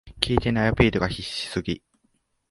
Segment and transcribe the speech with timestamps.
[0.19, 1.83] 効いてないアピールが必死すぎ